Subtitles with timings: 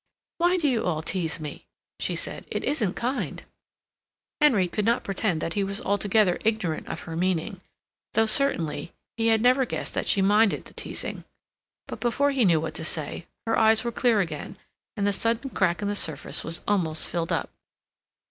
[0.39, 1.67] "Why do you all tease me?"
[1.99, 2.45] she said.
[2.49, 3.43] "It isn't kind."
[4.41, 7.61] Henry could not pretend that he was altogether ignorant of her meaning,
[8.15, 11.23] though, certainly, he had never guessed that she minded the teasing.
[11.87, 14.57] But before he knew what to say, her eyes were clear again,
[14.97, 17.51] and the sudden crack in the surface was almost filled up.